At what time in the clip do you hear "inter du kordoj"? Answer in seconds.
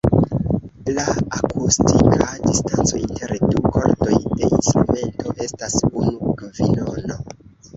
3.01-4.17